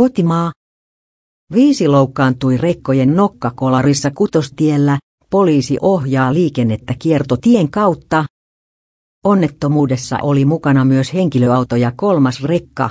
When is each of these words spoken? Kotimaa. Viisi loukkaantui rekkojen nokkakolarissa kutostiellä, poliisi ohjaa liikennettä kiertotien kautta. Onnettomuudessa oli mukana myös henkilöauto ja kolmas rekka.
Kotimaa. 0.00 0.52
Viisi 1.52 1.88
loukkaantui 1.88 2.56
rekkojen 2.56 3.16
nokkakolarissa 3.16 4.10
kutostiellä, 4.10 4.98
poliisi 5.30 5.76
ohjaa 5.80 6.34
liikennettä 6.34 6.94
kiertotien 6.98 7.70
kautta. 7.70 8.24
Onnettomuudessa 9.24 10.18
oli 10.22 10.44
mukana 10.44 10.84
myös 10.84 11.14
henkilöauto 11.14 11.76
ja 11.76 11.92
kolmas 11.96 12.42
rekka. 12.42 12.90